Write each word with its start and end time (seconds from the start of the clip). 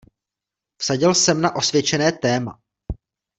Vsadil 0.81 1.13
jsem 1.15 1.41
na 1.41 1.55
osvědčené 1.55 2.11
téma. 2.11 2.59